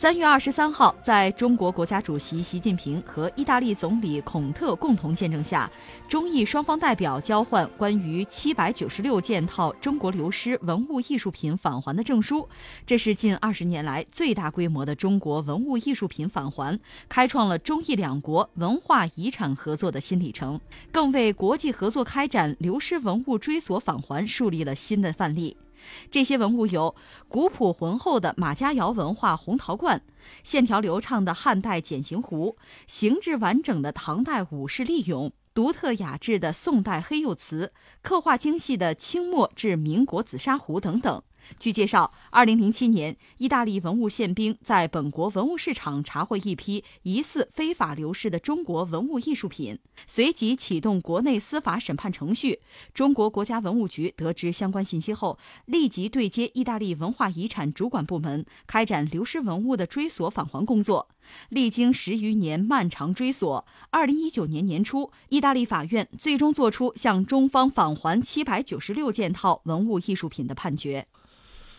[0.00, 5.70] 三月二十三号，在中国国家主席习近平和意大利总理孔特共同见证下，
[6.08, 12.48] 中意双方代表交换关于七百九十六件套中国流失文物艺术品返还的证书。
[12.86, 20.58] 这是近二十年来最大规模的中国文物艺术品返还，开创了中意两国文化遗产合作的新里程，
[20.90, 25.58] 更为国际合作开展流失文物追索返还树立了新的范例。
[26.10, 26.94] 这些文物有
[27.28, 30.02] 古朴浑厚的马家窑文化红陶罐、
[30.42, 37.72] 线条流畅的汉代简形壶、形制完整的唐代武士利俑、独特雅致的宋代黑釉瓷、
[38.02, 41.22] 刻画精细的清末至民国紫砂壶等等。
[41.58, 52.60] 据介绍，二零零七年，意大利文物宪兵在本国文物市场查获一批疑似非法流失的中国文物艺术品，随即启动国内司法审判程序。
[52.94, 61.08] 中国国家文物局得知相关信息后，立即对接意大利文化遗产主管部门，开展流失文物的追索返还工作。
[61.48, 71.06] 历经十余年漫长追索，二零一九年年初，意大利法院最终作出向中方返还七百九十六件套文物艺术品的判决。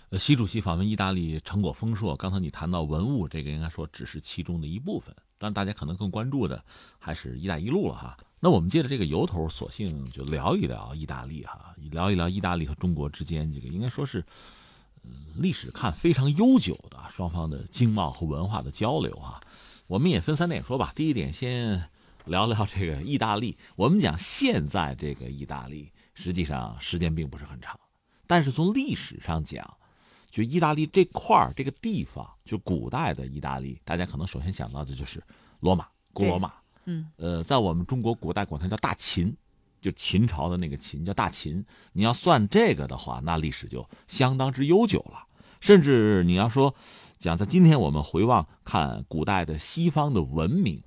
[0.10, 2.16] 呃，习主席访问意大利成果丰硕。
[2.18, 6.62] 刚才你谈到文物，这个应该说只是其中的一部分，但大家可能更关注的
[7.00, 8.18] 还是一带一路了哈。
[8.42, 14.22] 那我们借着这个由头，索性就聊一聊意大利哈，聊一聊意大利和中国之间这个应该说是
[15.36, 19.42] 历史看非常悠久的双方的经贸和文化的交流哈。
[19.88, 20.92] 我们也分三点说吧。
[20.96, 21.90] 第一点，先
[22.26, 23.58] 聊聊这个意大利。
[23.76, 27.80] 我们讲现在这个意大利，实际上时间并不是很长，
[28.26, 29.78] 但是从历史上讲。
[30.30, 35.22] 就意大利这块儿这个地方，就古代的意大利，大家可能首先想到的就是
[35.60, 36.54] 罗马，古罗马。
[36.86, 39.36] 嗯，呃，在我们中国古代管它叫大秦，
[39.82, 41.66] 就秦朝的那个秦叫大秦。
[41.92, 45.28] 你要算这个的话，那历史就相当之悠久了。
[45.60, 46.74] 甚至你要说
[47.18, 50.82] 讲在今天我们回望看古代的西方的文明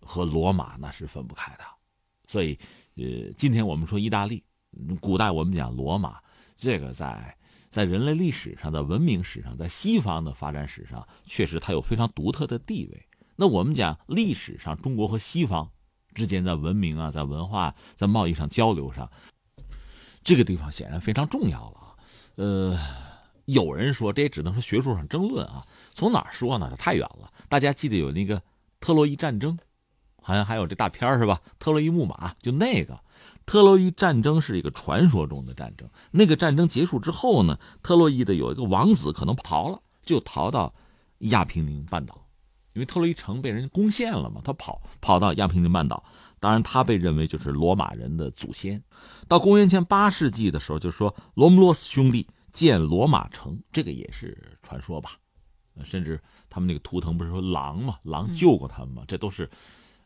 [0.00, 1.64] 和罗马那是分不开的。
[2.26, 2.58] 所以，
[2.96, 4.44] 呃，今天我们说意大利，
[5.00, 6.20] 古代我们讲罗马，
[6.56, 7.36] 这个在。
[7.70, 13.06] 在人类历史上的文明史上，在西方的发展史上，确实它有非常独特的地位。
[13.36, 15.70] 那我们讲历史上中国和西方
[16.20, 19.10] 之间在文明啊、在文化、在贸易上交流上，
[20.22, 21.96] 这个地方显然非常重要了啊。
[22.34, 22.78] 呃，
[23.46, 25.64] 有人说这也只能说学术上争论啊。
[25.92, 26.76] 从哪说呢？
[26.76, 27.32] 太远了。
[27.48, 28.42] 大家记得有那个
[28.80, 29.58] 特洛伊战争，
[30.20, 31.40] 好像还有这大片是吧？
[31.58, 33.00] 特洛伊木马，就那个。
[33.46, 35.88] 特洛伊战争是一个传说中的战争。
[36.10, 40.74] 那个战争结束之后呢，特洛伊的有一个王子可能逃了，就逃到
[41.20, 42.26] 亚平宁半岛，
[42.72, 46.02] 因为特洛伊城被人攻陷了嘛，他跑跑到亚平宁半岛。
[46.38, 48.82] 当然，他被认为就是罗马人的祖先。
[49.28, 55.10] 到公元前八世纪的时候，就说罗姆罗斯兄弟建罗马城，这个也是传说吧？
[55.84, 59.04] 甚至他们那个图腾不是说狼嘛，狼救过他们嘛？
[59.06, 59.48] 这都是。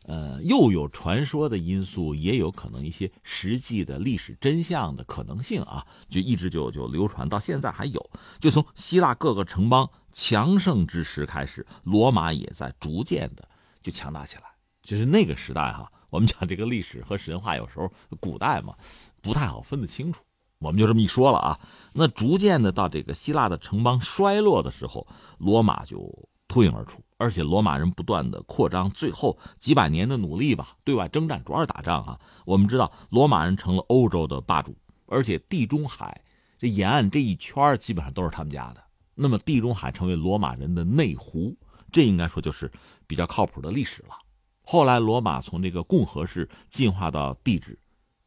[0.07, 8.09] 呃，又有传说的因素，也有可能一些实际的历史真相的可能性啊，就一直就就流传到现在还有。
[8.39, 13.49] 就从希腊各个城邦强盛之时开始，罗马也在逐渐的
[13.81, 14.43] 就强大起来。
[14.83, 18.75] 就是那个时代哈，我们讲这个历史和神话有时候古代嘛，
[19.23, 20.21] 不太好分得清楚。
[20.59, 21.59] 我们就这么一说了啊，
[21.93, 25.07] 那逐渐的到这个希腊的城邦衰落的时候，
[25.39, 26.29] 罗马就。
[26.55, 32.17] 脱颖而出，而且罗马人不断的扩张，最后几百年的努力吧，对外征战主要是打仗啊。
[32.45, 34.73] 我们知道，罗马人成了欧洲的霸主，
[35.07, 36.23] 而且地中海
[36.57, 38.81] 这沿岸这一圈基本上都是他们家的。
[39.15, 41.53] 那么，地中海成为罗马人的内湖，
[41.91, 42.71] 这应该说就是
[43.05, 44.17] 比较靠谱的历史了。
[44.61, 47.77] 后来，罗马从这个共和式进化到帝制，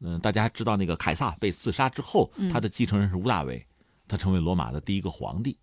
[0.01, 3.65] 嗯，大家知道那个凯撒被刺杀之后，他的继承人是屋大维，
[4.07, 5.57] 他成为罗马的第一个皇帝。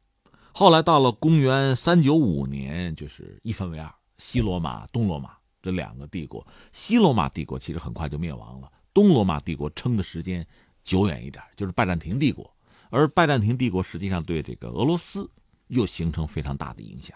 [0.58, 6.46] 后来到了公元三九五年，就是一分为二，西罗马、东罗马这两个帝国。
[6.72, 10.46] 西罗马帝国其实很快就灭亡了，东罗马帝国撑的时间
[10.82, 12.50] 久远一点，就是拜占庭帝国。
[12.88, 15.30] 而拜占庭帝国实际上对这个俄罗斯
[15.66, 17.14] 又形成非常大的影响。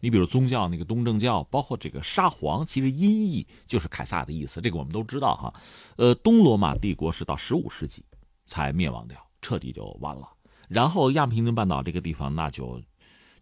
[0.00, 5.54] 你比如宗教那个东正教，包括这个沙皇，其实音译就是凯撒的意思，这个我们都知道哈。
[5.96, 8.04] 呃，东罗马帝国是到十五世纪
[8.44, 10.28] 才灭亡掉，彻底就完了。
[10.72, 12.80] 然后亚平宁半岛这个地方，那就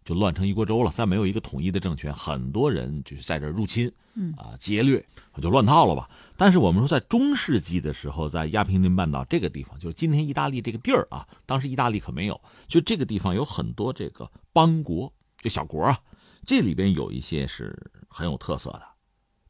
[0.03, 0.91] 就乱成一锅粥了。
[0.91, 5.05] 再没有一个统一的政权，很多人就是在这入侵，嗯啊劫掠，
[5.41, 6.09] 就乱套了吧。
[6.35, 15.11] 但是我们说，在中世纪的时候，在亚平宁半岛这个地方，就是今天意大利这个地儿啊，当时意大利可没有，就这个地方有很多这个邦国，
[15.41, 15.97] 就小国啊，
[16.45, 17.73] 这里边有一些是
[18.09, 18.83] 很有特色的。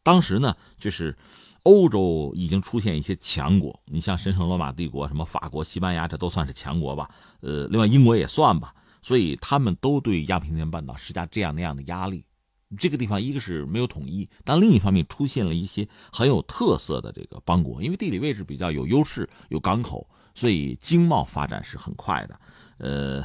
[0.03, 1.15] 当时呢，就是。
[1.63, 7.09] 欧洲已经出现一些强国，你像神圣罗马帝国、什么法国、西班牙，这都算是强国吧？
[7.41, 8.73] 呃，另外英国也算吧。
[9.03, 12.23] 所以他们都对亚平宁半岛施加这样那样的压力，
[12.77, 22.39] 这个地方一个是没有统一，但另一方面出现了一些很有特色的这个邦国，因为地理位置比较有优势，有港口，所以经贸发展是很快的。
[22.77, 23.23] 呃，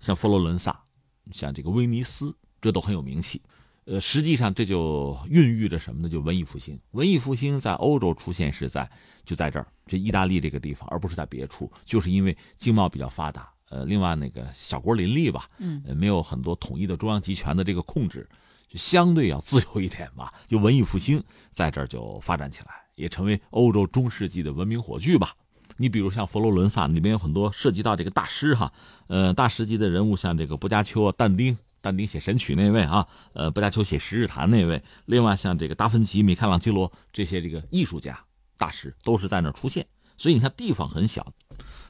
[0.00, 0.82] 像佛罗伦萨，
[1.30, 3.42] 像这个威尼斯，这都很有名气。
[3.88, 6.08] 呃，实际上这就孕育着什么呢？
[6.10, 6.78] 就文艺复兴。
[6.90, 8.88] 文艺复兴在欧洲出现是在
[9.24, 13.48] 就在这儿，这意大利这个地方，而不是在别处，就是因为经贸比较发达。
[13.70, 18.28] 呃，另外那个小国林立吧，嗯，没有很多统一的中央集权的这个控制。
[18.68, 25.34] 就相对要自由一点吧，就文艺复兴在这儿就发展起来，也成为欧洲中世纪的文明火炬吧。
[25.78, 28.70] 你比如像佛罗伦萨里面有很多涉及到这个大师哈，
[29.06, 31.56] 呃，大师级的人物，像这个薄伽丘啊、但丁，
[31.88, 38.22] 但丁写《神曲》那位啊，呃，不加丘写《十日谈》那位，另外像这个达芬奇、米开朗基罗这些这个艺术家
[38.58, 39.86] 大师都是在那儿出现。
[40.18, 41.32] 所以你看地方很小，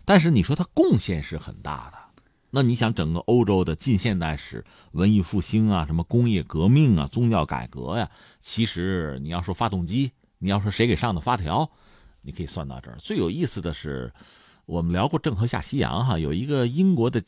[0.05, 1.99] 但是你说他贡献是很大的。
[2.51, 8.09] 那你想，整个欧洲的近现代史、文艺复兴啊，什么工业革命啊、宗教改革呀，
[8.41, 11.69] 其实你要说发动机，你要说谁给上的发条，
[12.23, 12.97] 你可以算到这儿。
[12.99, 14.13] 最有意思的是，
[14.65, 17.21] 我们聊过郑和下西洋哈，有一个英国的，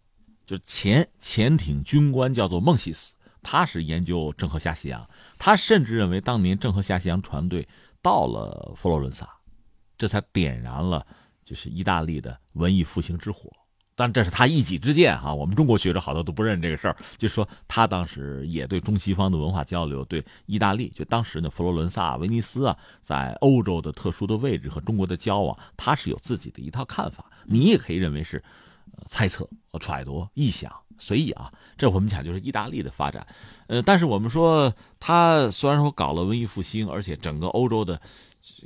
[0.51, 5.09] 就是前潜艇军官叫做孟西斯，他是研究郑和下西洋，
[5.39, 7.69] 他甚至认为当年郑和下西洋船队
[8.03, 9.29] 到了佛罗伦萨，
[9.97, 11.07] 这才点燃了
[11.45, 13.49] 就是意大利的文艺复兴之火。
[13.95, 16.97] 但这是他一己之见啊，我们中国学者好多都不认这个事儿。
[17.17, 27.31] 就是说他当时也对中西方的文化交流，对意大利，就当时的佛罗伦萨、威尼斯啊，在欧洲的特殊的位置和中国的交往，他是有自己的一套看法。
[27.45, 28.43] 你也可以认为是
[29.07, 29.49] 猜测、
[29.81, 31.53] 揣度、臆想、随意啊。
[31.77, 33.27] 这我们讲就是意大利的发展。
[33.67, 38.01] 呃，但是我们说他虽然说搞了文艺复兴，而且整个欧洲的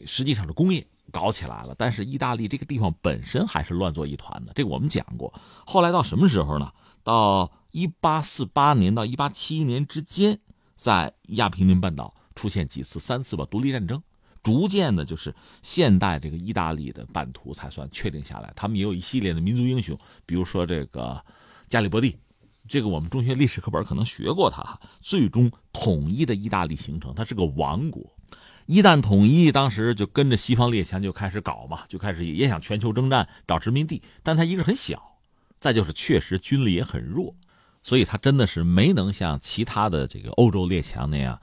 [0.06, 0.86] 实际上是工业。
[1.12, 5.32] 搞起来了，但是意大利这个地方本身还是乱作一团的，这个我们讲过。
[5.64, 6.72] 后来到什么时候呢？
[7.04, 10.40] 到一八四八年到一八七一年之间，
[10.76, 14.02] 在亚平宁半岛出现几次、三次吧独立战争，
[14.44, 18.52] 逐渐的，就是现代这个意大利的版图才算确定下来。
[18.54, 21.20] 他们也有一系列的民族英雄，比如说这个
[21.66, 22.16] 加里波第，
[22.68, 24.78] 这个我们中学历史课本可能学过他。
[25.00, 28.04] 最终统一的意大利形成，它是个王国。
[28.66, 34.02] 一旦统一，当时就跟着西方列强就开始搞嘛，就开始也想全球征战找殖民地。
[34.22, 35.18] 但他一个很小，
[35.58, 37.34] 再就是确实军力也很弱，
[37.82, 41.38] 所以他真的是没能像其他的这个欧洲列强那样，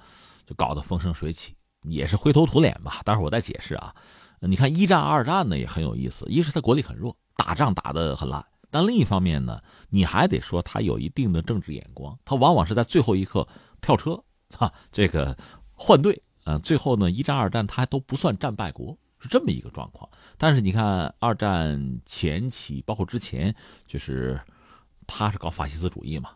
[0.48, 1.54] 就搞得风生水起，
[1.84, 3.02] 也是灰头土脸吧。
[3.06, 3.96] 待会儿我再解释啊。
[4.42, 13.48] 你看一战、二战呢也很有意思，一是他国力很弱，打仗打得很烂；但另一方面呢，你还得说他有一定的政治眼光，他往往是在最后一刻
[13.82, 14.24] 跳车，
[14.58, 15.38] 哈，这个
[15.74, 16.22] 换队。
[16.44, 20.10] 呃，最后呢，一战、二战他都不算战败国，是这么一个状况。
[20.40, 23.56] 但是你看，二战前期，包括之前，
[23.86, 24.42] 就是
[25.06, 26.32] 他是搞法西斯主义嘛，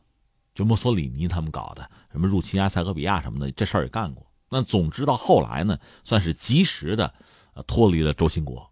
[0.54, 4.24] 就墨索里尼他们搞的，什么入侵埃塞俄比亚什么的，这事儿也干过。
[4.56, 7.14] 那总之到后来呢，算是及时的
[7.68, 8.72] 脱离了轴心国，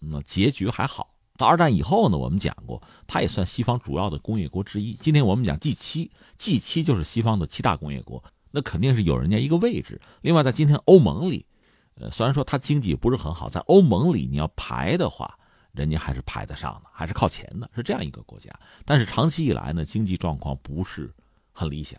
[0.00, 1.14] 那结局还好。
[1.38, 4.94] 到二战以后呢，我们讲过，它也算西方主要的工业国之一。
[4.94, 8.20] 今天我们讲 G 七，G 七就是西方的七大工业国。
[8.50, 10.00] 那肯定是有人家一个位置。
[10.22, 11.46] 另外，在今天欧盟里，
[11.94, 15.38] 呃，虽然说它经济不是很好，在欧盟里你要排的话，
[15.70, 18.50] 人家还是排得上的，还是靠前的，是这样一个国家。
[18.84, 21.14] 但是长期以来呢，经济状况不是
[21.52, 21.98] 很理想，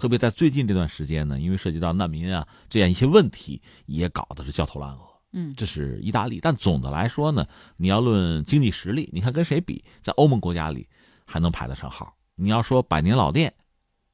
[0.00, 5.00] 特别在最近这段时间呢，因为涉及到难民啊这样一些问题，也搞得是焦头烂额。
[5.32, 6.40] 嗯，这是意大利。
[6.40, 7.46] 但总的来说呢，
[7.76, 10.88] 你要论经济实力，你看跟谁比，在欧盟国家里
[11.26, 12.16] 还能排得上号。
[12.34, 13.52] 你要说百年老店。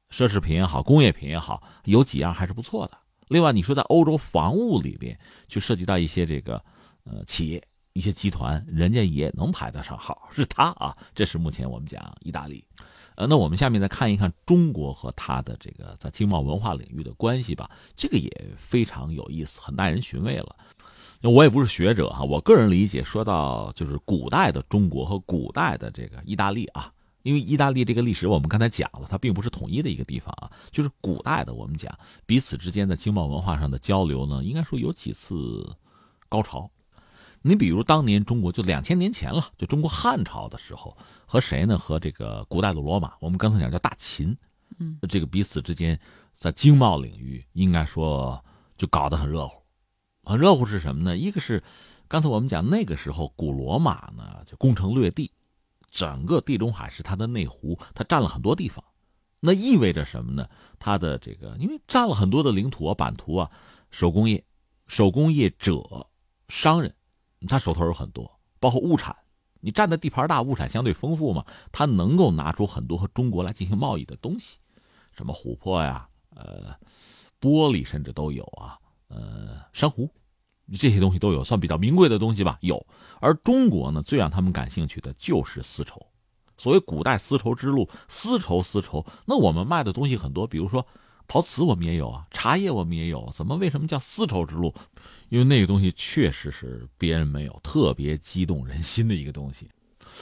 [0.09, 2.97] 奢侈品也好，工业品也好，有几样还是不错的。
[3.27, 5.19] 另外，你说在欧洲防务里边，
[5.49, 6.63] 就涉及到一些这个
[7.03, 10.95] 呃企业、一些集团，人家也能排得上号，是他啊。
[11.13, 12.65] 这是目前我们讲意大利。
[13.17, 17.69] 呃，那我们下面再看一看中国和他的这个在经贸文化领域的关系吧。
[17.95, 20.55] 这个也非常有意思，很耐人寻味了。
[21.23, 26.93] 我也不是学者哈，我个人理解，说到就是古代的中国和古代的这个意大利啊。
[27.23, 30.49] 因为意大利这个历史，我们刚才讲了，它并不是统一的一个地方啊。
[30.69, 31.91] 就是古代的，我们讲
[32.27, 35.75] 彼此之间的经贸文化上的交流呢，应该说有几次
[36.29, 36.69] 高潮。
[37.41, 41.77] 你比如当年中国就两千年前了，就中国汉朝的时候，和谁呢？
[41.77, 44.35] 和这个古代的罗马，我们刚才讲叫大秦，
[44.79, 45.99] 嗯，这个彼此之间
[46.33, 48.43] 在经贸领域应该说
[48.77, 49.63] 就搞得很热乎。
[50.23, 51.15] 很热乎是什么呢？
[51.15, 51.63] 一个是
[52.07, 55.31] 刚才我们讲那个时候古罗马呢就攻城略地。
[55.89, 58.83] 整个地中海是它的内湖，它占了很多地方，
[59.39, 60.47] 那意味着什么呢？
[60.77, 63.49] 它的这个，因为占了很多的领土啊、版图啊，
[63.89, 64.43] 手工业、
[64.85, 66.05] 手工业者、
[66.49, 66.93] 商人，
[67.47, 69.15] 他手头有很多，包括物产，
[69.61, 74.57] 你占的地盘大，物产相对丰富嘛，他能够拿出很多和中国来进行贸易的东西，
[75.15, 76.75] 什么琥珀呀、呃，
[77.39, 78.77] 玻璃甚至都有啊，
[79.07, 80.09] 呃，珊瑚
[80.77, 82.57] 这些东西都有，算比较名贵的东西吧。
[82.61, 82.85] 有，
[83.21, 86.05] 而中国呢，最让他们感兴趣的就是丝绸。
[86.57, 90.85] 所谓古代丝绸之路，丝绸丝绸，那我们卖的东西很多，比如说
[91.27, 94.73] 陶瓷，我们也有啊，茶叶我们也有，怎么为什么叫丝绸之路？
[95.29, 99.69] 因为那个东西确实是别人没有，特别激动人心的一个东西。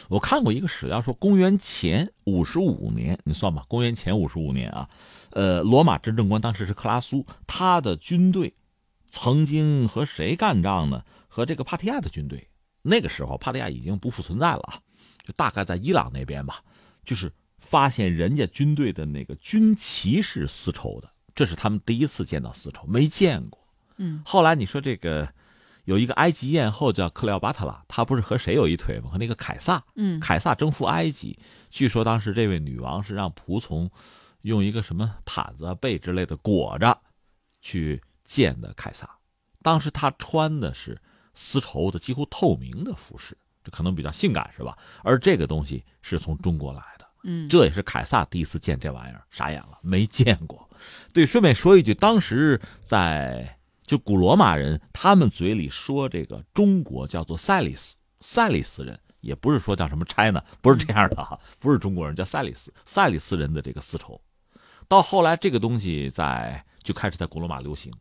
[0.10, 4.90] 我看过一个史料说，公元前五十五年，你算吧，公元前五十五年啊，
[5.30, 8.54] 呃，罗马执政官当时是克拉苏，他的军队
[9.08, 11.04] 曾经和谁干仗呢？
[11.28, 12.48] 和这个帕提亚的军队。
[12.82, 14.82] 那个时候，帕提亚已经不复存在了。
[15.24, 16.62] 就大概在伊朗那边吧，
[17.04, 17.32] 就是
[17.66, 23.60] 发现人家军队的那个军旗是丝绸的，这是他们第一次见到丝绸，没见过。
[23.98, 25.28] 嗯，后来你说这个
[25.86, 29.10] 有一个埃及艳后叫克里奥巴特拉，她不是和谁有一腿吗？
[29.10, 29.84] 和那个凯撒。
[29.96, 31.38] 嗯，凯撒征服埃及，
[31.70, 33.90] 据说当时这位女王是让仆从
[34.42, 36.98] 用一个什么毯子、被之类的裹着
[37.62, 39.10] 去见的凯撒。
[39.62, 41.02] 当时她穿的是
[41.34, 43.38] 丝绸的几乎透明的服饰。
[43.64, 44.78] 这可能比较性感是吧？
[45.04, 50.70] 而这个东西是从中国来的，嗯，这也是凯撒第一次见这玩意儿，傻眼了，没见过。
[51.12, 64.22] 对，顺便说一句，当时在就古罗马人他们嘴里说这个中国叫做塞里斯，塞里斯人也不是说叫什么 China，不是这样的哈， 不是中国人叫塞里斯，塞里斯人的这个丝绸，
[64.88, 67.92] 到后来这个东西在就开始在古罗马流行。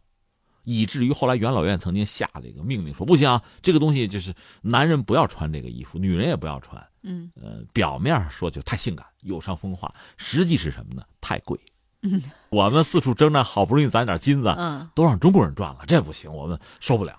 [0.66, 6.82] 以至于后来元老院曾经下了一个命令，说不行，这个东西就是男人不要穿这个衣服，女人也不要穿。
[7.04, 11.02] 嗯，呃，表面说就太性感，有伤风化，实际是什么呢？
[11.20, 11.58] 太贵。
[12.02, 17.18] 嗯， 我们四处征战，好不容易攒点金子，嗯，都让中国人赚了，这不行，我们受不了。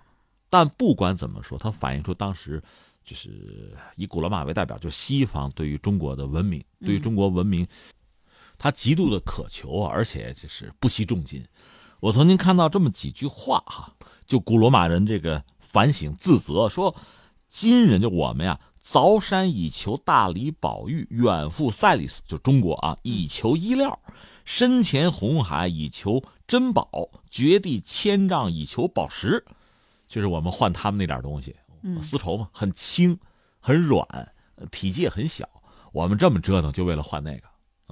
[0.49, 2.61] 但不管怎么说，它反映出当时
[3.03, 7.67] 就是以古罗马为代表，就西方对于中国的文明，对于中国文明，
[8.57, 11.45] 他极度的渴求，而且就是不惜重金。
[11.99, 13.93] 我曾经看到这么几句话哈，
[14.25, 16.95] 就古罗马人这个反省自责说，
[17.49, 23.97] 金人就我们呀，凿山以求大理宝玉，远赴塞里斯就中国啊，以求衣料；
[24.45, 29.43] 深潜红海以求珍宝，掘地千丈以求宝石，
[30.07, 31.55] 就是我们换他们那点东西，
[31.99, 33.17] 丝绸嘛，很轻，
[33.59, 34.07] 很软，
[34.69, 35.49] 体积也很小，
[35.91, 37.47] 我们这么折腾就为了换那个。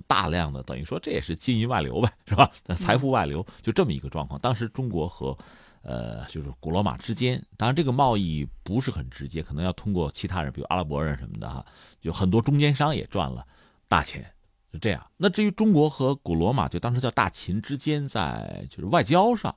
[0.08, 2.50] 大量的等于说这也是金银外流呗，是吧？
[2.76, 4.40] 财富外流就这么一个状况。
[4.40, 5.38] 当时中国和，
[5.84, 11.66] 呃，就是古罗马之间，当然这个贸易不是很直接，可能要通过其他人，比如阿拉伯人什么的哈，
[12.02, 13.46] 就很多中间商也赚了
[13.88, 14.26] 大钱，
[14.72, 15.06] 是这样。
[15.18, 19.54] 那至于中国和古罗马，就当时叫大秦之间，在就是外交上，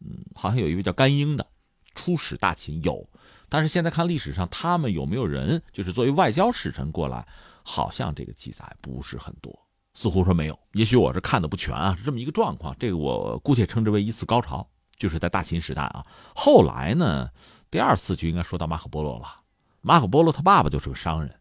[0.00, 1.46] 嗯，好像有一位叫甘英的
[1.94, 3.06] 出使大秦有，
[3.48, 7.26] 但是现在看历史上他们有没有人就是作为外交使臣过来，
[7.62, 9.54] 好像这个记载不是很多。
[9.92, 12.74] 似乎说没有，也许我是看的不全啊，是这么一个状况。
[12.78, 16.04] 这个我姑且称之为一次高潮，就是在大秦时代啊。
[16.34, 17.30] 后来呢，
[17.70, 19.36] 第二次就应该说到马可波罗了。
[19.80, 21.32] 马可波罗他爸爸就是个商人，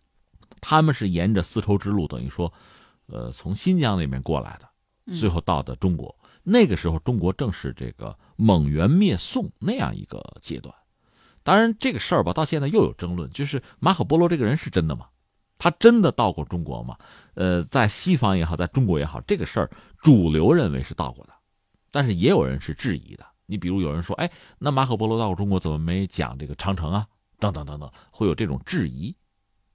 [0.62, 2.52] 他们是沿着丝绸之路，等于说，
[3.08, 6.16] 呃，从新疆那边过来的，最后到的中国。
[6.44, 10.74] 那个时候，中国正是这个蒙元灭宋那样一个阶段。
[11.42, 15.08] 当然，这个事儿吧，到现在又有争论，就是马可波罗这个人是真的吗？
[15.58, 16.98] 他真的到过中国吗？
[17.34, 19.72] 呃，在西方也好，在中国也好，这个事儿
[20.04, 21.34] 主流认为是到过的，
[21.90, 23.26] 但是也有人是质疑的。
[23.46, 27.08] 你比如有人说，哎，那马可波罗到中国，怎么没讲这个长城啊？
[27.40, 29.16] 等等等等，会有这种质疑。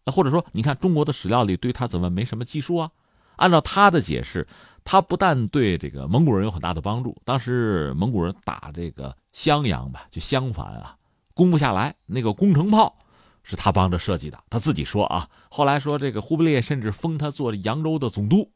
[0.05, 2.91] 那或者说，你看中国的史料里对他怎么没什么记述啊？
[3.37, 4.47] 按照他的解释，
[4.85, 10.97] 他不但对这个蒙古人有很大的帮助，当时蒙古人打这个襄阳吧，就襄樊啊，
[11.35, 12.97] 攻不下来，那个攻城炮。
[13.43, 15.27] 是他帮着设计的，他自己说啊。
[15.51, 18.53] 后来说这个忽必烈甚至封他做扬州的总督。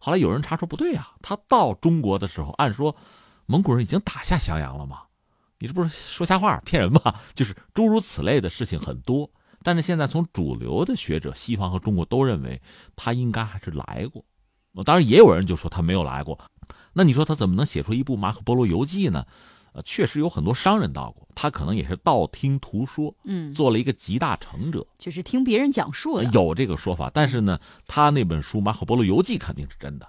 [0.00, 2.94] 后来有人查说不对啊，他到中国的时候，按说
[3.46, 5.02] 蒙古人已经打下襄阳了吗？
[5.58, 7.00] 你这不是说瞎话骗人吗？
[7.34, 9.30] 就是诸如此类的事情很多。
[9.62, 12.60] 但是现在从主流的学者，西方和中国都认为
[12.94, 14.24] 他应该还是来过。
[14.84, 16.38] 当然也有人就说他没有来过。
[16.92, 19.24] 那你说他怎么能写出一部《马可波罗游记》呢？
[19.72, 27.10] 呃，确实有很多商人到过，他可能也是道听途说，嗯，做了一个集大成者，就是听别人讲述的，有这个说法。
[27.12, 30.08] 但是呢，他那本书《马可波罗游记》肯定是真的。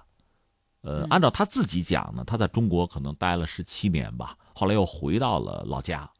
[0.82, 6.10] 呃，按照他自己讲呢，他在中国可能待了十七年吧，后来又回到了老家，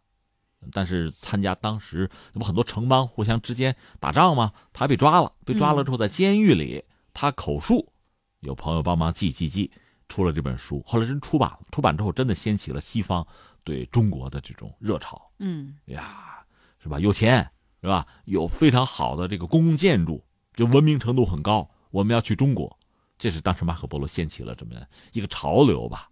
[0.72, 4.52] 但是参加当时那不很多城邦互相之间打仗吗？
[4.72, 6.84] 他被抓了，被抓了之后在监狱里，
[7.14, 7.92] 他口述，
[8.40, 9.70] 有朋友帮忙记记记。
[10.10, 11.58] 出了这本书，后来真出版了。
[11.70, 13.26] 出版之后，真的掀起了西方
[13.62, 15.30] 对中国的这种热潮。
[15.38, 16.42] 嗯，呀，
[16.82, 16.98] 是吧？
[16.98, 17.46] 有钱
[17.82, 18.06] 是吧？
[18.24, 20.24] 有非常好的这个公共建筑，
[20.54, 21.68] 就文明程度很高。
[21.90, 22.78] 我们要去中国，
[23.18, 24.72] 这是当时马可波罗掀起了这么
[25.12, 26.08] 一个潮流吧。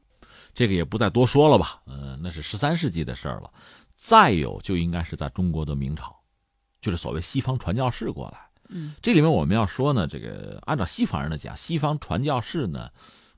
[0.52, 1.80] 这个也不再多说了吧。
[1.84, 3.52] 呃，那是十三世纪的事儿了。
[3.94, 6.14] 再有就应该是在中国的明朝，
[6.80, 8.38] 就是所谓西方传教士过来。
[8.68, 12.90] 嗯，这里面我们要说呢，这个按照西方人的讲，西方传教士呢，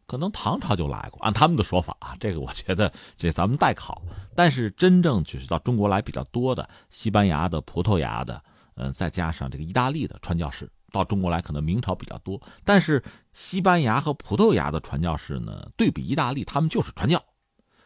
[0.06, 4.02] 可能唐朝就来过，按他们的说法啊，这个我觉得 这咱们代考。
[4.34, 8.42] 但是真正就是到中国来比较多的，西班牙的、葡萄牙的，
[8.76, 12.40] 嗯，再加上这个意大利的传教士到中国来，可能明朝比较多。
[12.64, 13.02] 但是
[13.32, 17.22] 西班牙和葡萄牙的传教士呢，对比意大利，他们就是传教。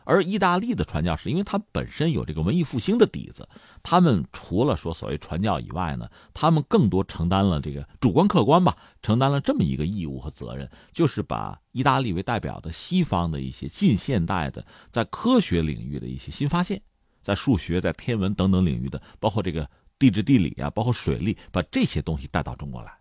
[0.05, 3.49] 而意大利的传教士，因为他本身有这个文艺复兴的底子，
[3.85, 16.83] 他们除了说所谓传教以外呢，他们更多承担了这个主观客观吧，承担了这么一个义务和责任，就是把意大利为代表的西方的一些近现代的在科学领域的一些新发现，
[17.23, 19.71] 在数学、在天文等等领域的，包括这个
[20.03, 22.93] 地质地理啊，包括水利，把这些东西带到中国来。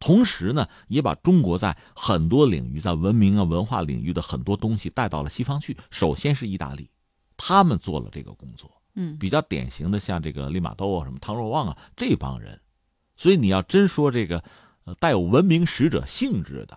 [0.00, 5.76] 同时呢，也把中国在很多领域，在文明啊、文化领域的很多东西带到了西方去。
[5.92, 6.90] 首先是意大利，
[7.36, 12.60] 他们做了这个工作，嗯，比较典型的像这个利玛窦啊、什么汤若望啊这帮人。
[13.16, 14.42] 所以你要真说这个，
[14.82, 16.76] 呃，带有文明使者性质的，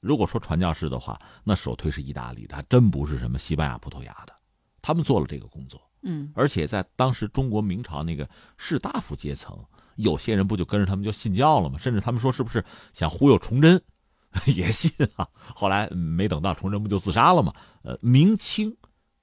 [0.00, 4.34] 如果说传教士的话，那首推是意大利的，还真不是什么西班牙、葡萄牙的，
[4.80, 9.58] 他们做了这个工作，嗯，而且在当时中国明朝那个士大夫阶层。
[9.96, 11.78] 有些人不就跟着他们就信教了吗？
[11.78, 13.78] 甚至他们说是不是想忽悠崇祯，
[14.56, 15.28] 也信啊。
[15.54, 17.52] 后来没等到崇祯不就自杀了吗？
[17.82, 18.74] 呃，明清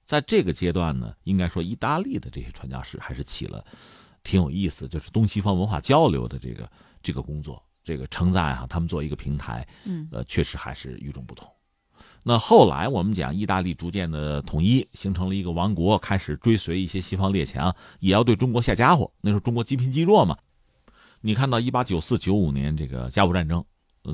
[0.04, 3.64] 在这个阶段呢，应该说意大利的这些传教士还是起了
[4.22, 6.70] 挺有意思，就是东西方文化交流的这个
[7.02, 11.52] 这个工作，这个称赞哈，他们做一个平台，嗯，呃，确实还是与众不同。
[12.22, 19.10] 那后来我们讲，意大利逐渐的统一，形成了一个王国，开始追随一些西方列强，也要对中国下家伙。
[19.20, 20.36] 那时候中国积贫积弱嘛。
[21.22, 23.64] 你看到一八九四九五年这个甲午战争，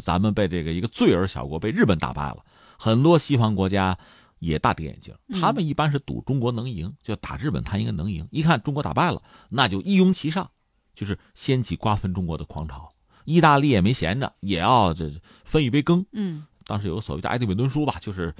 [0.01, 2.39] 咱们被这个一个罪儿小国被日本打败了，
[2.79, 3.97] 很多西方国家
[4.39, 5.15] 也大跌眼镜。
[5.41, 8.27] 他们一般是赌中国能赢，就打日本，他应该能赢。
[8.31, 10.51] 一看中国打败了，那就一拥其上，
[10.95, 12.89] 就是掀起瓜分中国的狂潮。
[13.25, 15.13] 意大利也没闲着，也要这
[15.45, 16.07] 分一杯羹。
[16.13, 18.35] 嗯，当时有个所谓的《爱迪韦顿书》吧，就是，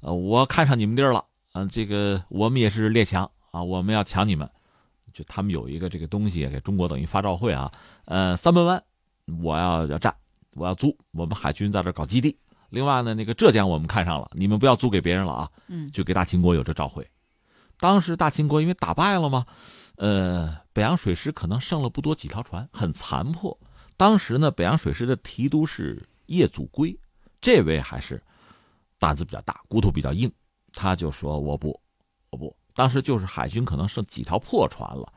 [0.00, 4.48] 呃，我看上你们地儿了，嗯，这个我们也是列强啊，我们要抢你们。
[5.12, 7.70] 就他们有一个这个东西给中国等于发照会啊，
[8.06, 8.82] 呃，三门湾
[9.40, 10.12] 我要要占，
[10.54, 12.36] 我要租，我们海军在这搞基地。
[12.70, 15.50] 另外呢，那个浙江我们看上了，你们不要租给别人了啊。
[15.68, 17.08] 嗯，就给大清国有这照会。
[17.78, 19.46] 当时大清国因为打败了嘛，
[19.96, 23.56] 呃，北洋水师可能剩了不多几条船，很残破。
[23.96, 26.98] 当时呢，北洋水师的提督是叶祖珪，
[27.44, 28.18] 这位还是
[28.98, 30.32] 胆子比较大，骨头比较硬，
[30.72, 31.78] 他就说我不，
[32.30, 32.56] 我不。
[32.72, 35.12] 当时就是海军可能剩几条破船了，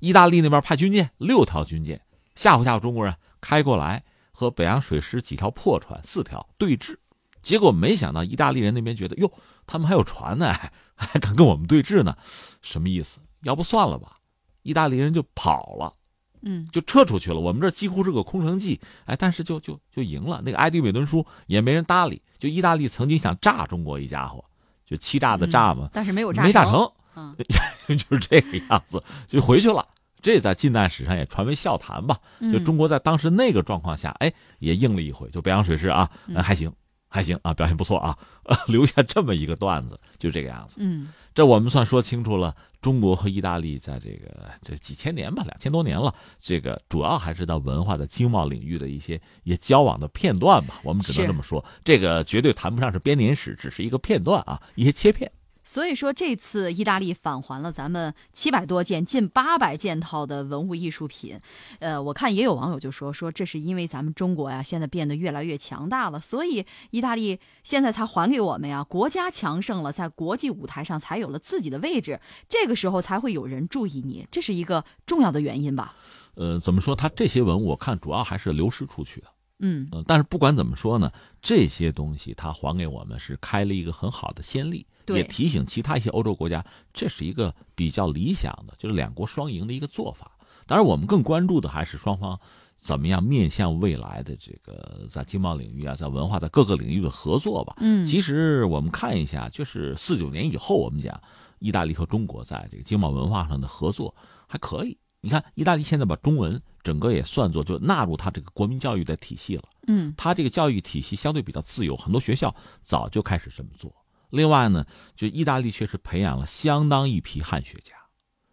[0.00, 2.00] 意大利那边派军舰六条军舰
[2.34, 6.96] 吓唬吓唬中国人开过来和北洋水师几条破船四条对峙，
[7.42, 9.32] 结果没想到意大利人那边觉得哟，
[9.64, 10.52] 他们还有船呢，
[10.98, 12.18] 还敢跟我们对峙呢，
[12.60, 13.20] 什么意思？
[13.42, 14.18] 要不算了吧？
[14.62, 15.94] 意大利人就跑了，
[16.42, 17.38] 嗯，就撤出去了。
[17.38, 20.40] 我们这几乎是个空城计，哎，但是就就就赢了。
[20.44, 24.44] 那个埃迪美顿书也没人搭理，就意大利曾经想炸中国一家伙，
[24.86, 26.90] 就欺诈的炸嘛，但是没有炸没炸成。
[27.16, 27.34] 嗯，
[27.88, 29.86] 就是这个样子，就回去了。
[30.20, 32.18] 这在近代史上也传为笑谈吧。
[32.52, 36.72] 就中国在当时那个状况下，哎，也应了一回，就北洋水师啊，还行，
[37.08, 38.16] 还行啊，表现不错啊，
[38.68, 40.76] 留下这么一个段子，就这个样子。
[40.78, 50.80] 嗯，这我们算说清楚了，中国和意大利在这个这几千年吧，两千多年了，这个主要还是在文化的经贸领域的一些也交往的片段吧。
[50.84, 55.30] 我们只能这么说，这个绝对谈不上是编年史，只是一个片段啊，一些切片。
[55.68, 61.38] 所以说，这次意大利返还了咱们七百多件、近八百件套的文物艺术品。
[61.80, 68.82] 呃，我看也有网友就说说，这是因为咱们中国呀，现在变得越来越强大了，所以意大利现在才还给我们呀。
[68.82, 75.94] 国家强盛了，在国际舞台上才有了自己的位置，这个时候才会有人注意你，这是一个重要的原因吧？
[76.36, 76.96] 呃，怎么说？
[76.96, 79.26] 他这些文物，我看主要还是流失出去的。
[79.58, 81.10] 嗯，但是不管怎么说呢，
[81.42, 84.86] 这些东西他还给我们是开了一个很好的先例。
[85.08, 90.30] 也提醒其他一些欧洲国家，这是一个比较理想的，就是两国双赢的一个做法。
[90.66, 92.38] 当然，我们更关注的还是双方
[92.78, 97.74] 怎么样面向未来的这个在经贸领域啊，在文化在各个领域的合作吧。
[97.78, 101.18] 嗯，其实我们看一下，就是四九年以后，我们讲
[101.58, 104.14] 意大利和中国在这个经贸文化上的合作
[104.46, 104.94] 还可以。
[105.22, 109.64] 你看，意大利现在把中文整个也算作就纳入他这个国民教育的体系了。
[109.88, 113.94] 嗯，他这个教育体系相对比较自由，很多学校早就开始这么做。
[114.30, 117.92] 另外呢，就意大利确实培养了相当一批汉学家。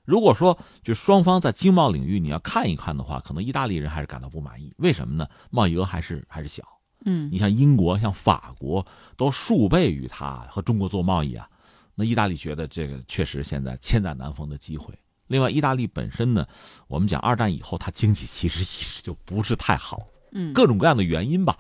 [0.04, 4.74] 如果说就双方在经贸领域你要看一看的话，可能意大利人还是感到不满意。
[4.80, 5.26] 为什么呢？
[5.50, 6.62] 贸易额还是还是小。
[7.06, 11.50] 嗯，你像英国、像法国都数倍于他和中国做贸易啊，
[11.96, 14.94] 那意大利觉得这个确实现在千载难逢的机会。
[15.28, 16.48] 另外，意大利本身呢，
[16.88, 21.58] 我们讲二战以后，它经济其实一直就不是太好，嗯，各种各样的原因吧，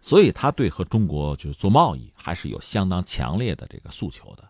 [0.00, 4.48] 所以它对和中国就是做贸易还是有相当强烈的这个诉求的。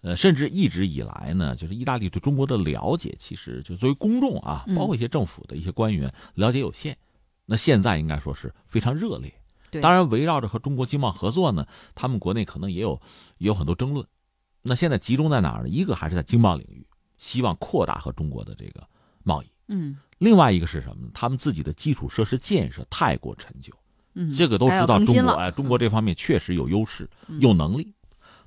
[0.00, 6.96] 呃，甚至一直以来呢，就是意大利对中国的了解，其实就作为公众啊，包括一些政府的一些官员了解有限。
[7.44, 9.32] 那现在应该说是非常热烈。
[9.80, 13.00] 当然，围绕着和中国经贸合作呢，他们国内可能也有
[13.38, 14.06] 也有很多争论。
[14.60, 15.68] 那现在集中在哪儿呢？
[15.68, 16.86] 一个还是在经贸领域，
[17.22, 18.84] 希望扩大和中国的这个
[19.22, 19.46] 贸易。
[19.68, 19.96] 嗯。
[20.18, 21.10] 另外一个是什么呢？
[21.14, 23.72] 他们自己的基础设施建设太过陈旧。
[24.14, 24.34] 嗯。
[24.34, 27.08] 这个都知道，中国哎，中国这方面确实有优势，
[27.38, 27.94] 有能力，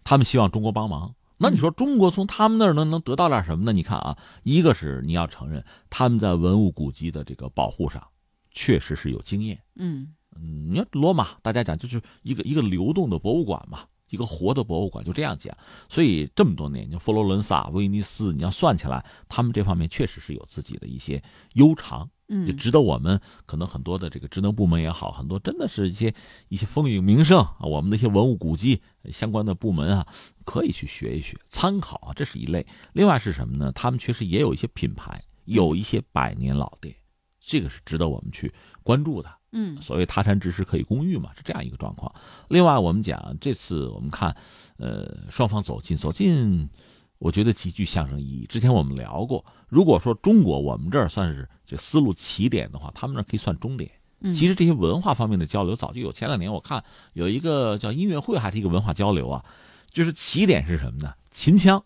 [0.03, 1.15] 他们希望中国帮忙。
[1.37, 3.71] 那你说中国从他们那儿能能得到点什么呢？
[3.71, 8.05] 你看啊，一个是你要承认他们在文物古迹的这个保护上，
[8.51, 9.61] 确实是有经验。
[9.75, 13.85] 嗯嗯，你看罗马，大家讲就是一个一个流动的博物馆嘛，
[14.15, 15.55] 一个活的博物馆，就这样讲。
[15.87, 21.21] 所以这么多年，你佛罗伦萨、威尼斯，你要算起来，他们这方面确实是有自己的一些
[21.53, 22.09] 悠长。
[22.27, 26.11] 嗯，就值得我们可能很多的这个职能部门也好，很多真的是一些
[26.49, 30.07] 一些风雨名胜啊，我们的一些文物古迹相关的部门啊，
[30.43, 32.65] 可以去学一学，参考啊，这是一类。
[32.93, 33.71] 另外是什么呢？
[33.73, 36.95] 他们确实也有一些品牌，有一些百年老店，
[37.39, 38.51] 这个是值得我们去
[38.81, 39.29] 关注的。
[39.57, 42.13] 嗯，所谓他山之石可以攻玉嘛，是这样一个状况。
[42.49, 44.35] 另外我们讲这次我们看，
[44.77, 46.69] 呃，双方走近走近。
[47.17, 48.45] 我觉得极具象征意义。
[48.45, 53.89] 之前我们聊过，如果说中国我们这儿算是这思路起点的话，他们那可以算终点。
[54.33, 56.11] 其实这些文化方面的交流早就有。
[56.11, 59.45] 前两年我看有一个叫音乐会，还是一个文化交流啊，
[59.89, 61.13] 就是起点是什么呢？
[61.31, 61.81] 秦腔，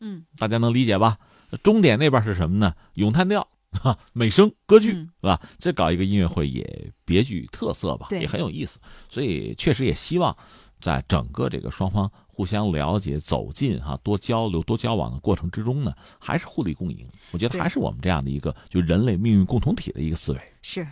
[0.00, 1.18] 嗯，大家能理解吧？
[1.62, 2.74] 终点那边是什么呢？
[2.94, 3.46] 咏叹调
[3.82, 5.40] 啊，美声歌剧，是吧？
[5.58, 8.78] 这搞一个音乐会也别具特色吧，也很有意思。
[9.08, 10.36] 所以确实也希望。
[10.82, 17.06] 在整个这个双方互相了解、走近哈、多交流、多交往的过程之中呢，还是互利共赢。
[17.30, 20.40] 我觉得还是我们这样的一个就人类命运共同体的一个思维。
[20.60, 20.84] 是。